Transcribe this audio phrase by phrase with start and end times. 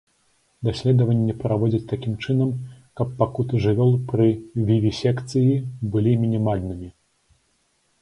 [0.67, 2.49] Даследванні праводзяць такім чынам,
[3.01, 4.27] каб пакуты жывёл пры
[4.73, 5.55] вівісекцыі
[5.95, 6.95] былі мінімальнымі.